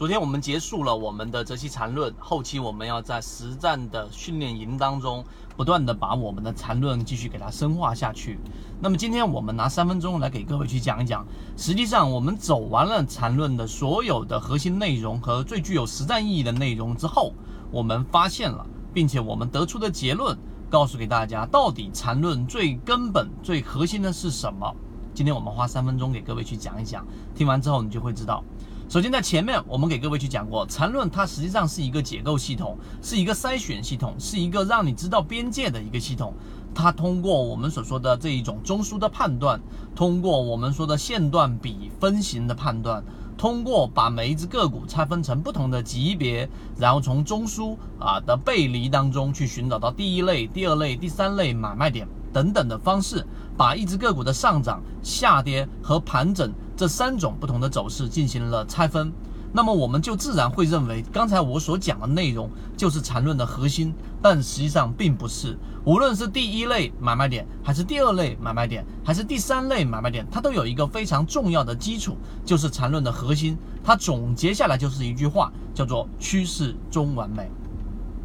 [0.00, 5.22] 昨天我们结束了我们的择期缠论，后期我们要在实战的训练营当中，
[5.58, 8.38] 不断的把我们的缠论继续给它深化下去。
[8.80, 17.34] 那么今天我们拿三分钟来给各位去讲一讲，实际上我们走完了缠论的所有的核心内容和最具有实战意义的内容之后，
[17.70, 18.64] 我们发现了，
[18.94, 20.34] 并且我们得出的结论，
[20.70, 24.74] 告诉给大家到底缠论最根本、最核心的是什么。
[25.12, 28.42] 今天我们花三分钟给各位去讲一讲，听完之后你就会知道。
[28.90, 36.34] 首先，在前面我们给各位去讲过，缠论它实际上是一个解构系统，是一个筛选系统，是一个让你知道边界的一个系统。
[36.74, 39.60] 它通过我们所说的这一种中枢的判断，
[39.94, 43.00] 通过我们说的线段比分型的判断，
[43.38, 53.24] 通过把每一只个股拆分成不同的级别，然后从中枢啊的背离当中去寻找到第一类、第二类、第三类买卖点等等的方式，
[53.56, 56.52] 把一只个股的上涨、下跌和盘整。
[56.80, 59.12] 这三种不同的走势进行了拆分，
[59.52, 65.58] 那么我们就自然会认为，刚才我所讲的内容就是缠论的核心，但实际上并不是。
[65.84, 73.58] 无论是第一类买卖点，还是第二类买卖点，还是第三类买卖点，它都有一个非常重要的基础，就是缠论的核心。
[73.84, 77.50] 它总结下来就是一句话，叫做趋势中完美。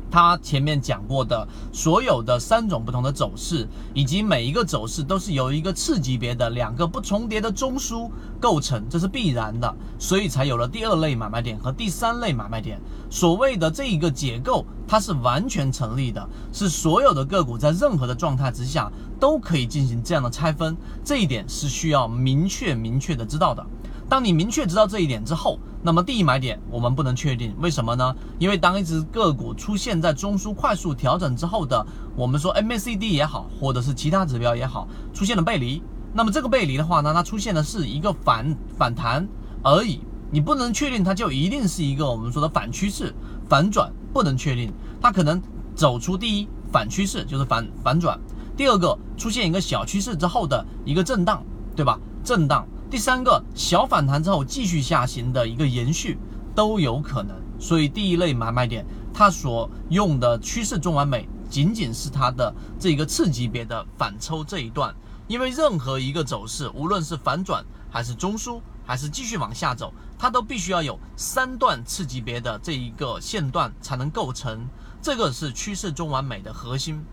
[0.09, 12.79] 他前面讲过的所有的三种不同的走势，以及每一个走势都是由一个次级别的两个不重叠的中枢构成，这是必然的，所以才有了第二类买卖点和第三类买卖点。
[13.09, 23.65] 所谓的这一个结构，它是完全成立的，是所有的个股在任何的状态之下都可以进行这样的拆分，这一点是需要明确明确的知道的。
[24.07, 28.15] 当你明确知道这一点之后，那么第一买点我们不能确定，为什么呢？
[28.37, 35.81] 因为当一只个股出现在中枢快速调整之后的，我们说 MACD 也好，或者是其他指标也好，出现了背离，
[36.13, 39.27] 那么这个背离的话呢，它出现的是一个反反弹
[39.63, 43.13] 而已，你不能确定它就一定是一个我们说的反趋势
[43.49, 45.41] 反转，不能确定，它可能
[45.75, 48.19] 走出第一反趋势就是反反转，
[48.55, 51.43] 第二个出现一个小趋势之后的一个震荡，
[51.75, 51.99] 对吧？
[52.23, 52.67] 震荡。
[52.95, 56.17] 第三个小反弹之后继续下行的一个延续
[56.55, 64.95] 都有可能，所以第一类买卖点它所用的趋势中完美，仅仅是它的这个次级别的反抽这一段，
[65.27, 74.65] 因为任何一个走势，无论是反转还是中枢，还是继续往下走，它都必须要有三段次级别的这一个线段才能构成，
[75.01, 77.03] 这个是趋势中完美的核心。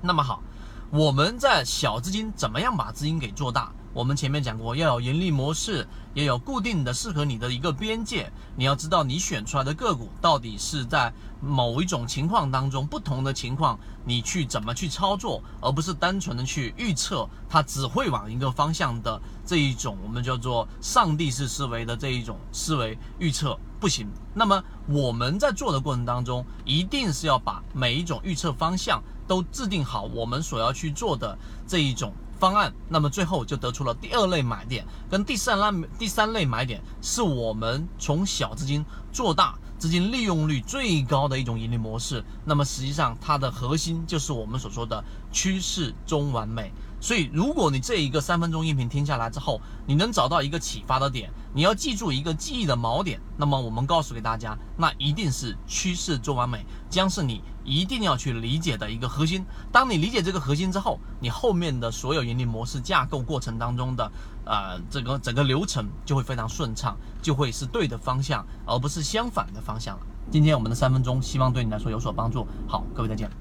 [0.00, 0.42] 那么好，
[0.90, 3.70] 我们在小资金怎么样把资金给做大？
[3.92, 8.30] 我们前面讲过，要有盈利模式，也有固定的适合你的一个边界。
[8.54, 24.06] 你要知道，你选出来的个股到底是在某一种情况当中，不同的情况，你去怎么去操作，而不是单纯的去预测它只会往一个方向的这一种我们叫做上帝式思维的这一种思维预测不行。
[24.32, 31.36] 那么我们在做的过程当中，一定是要把每一种预测方向都制定好，我们所要去做的
[31.66, 32.12] 这一种。
[32.40, 42.24] 方案，那么最后就得出了第二类买点跟第三类第三类买点，是我们从小资金做大，资金利用率最高的一种盈利模式。
[42.46, 46.72] 那么实际上它的核心就是我们所说的趋势中完美。
[47.00, 59.44] 所以，如果你这一个三分钟音频听下来之后，你能找到一个启发的点，你要记住一个记忆的锚点，那么我们告诉给大家，那一定是趋势做完美，将是你一定要去理解的一个核心。
[59.72, 64.12] 当你理解这个核心之后，你后面的所有盈利模式架构过程当中的，
[64.44, 70.06] 呃，这个整个流程就会非常顺畅，就会是对的方向，而不是相反的方向了。
[70.30, 72.46] 今天我们的三分钟，希望对你来说有所帮助。
[72.68, 73.40] 好，各位再见。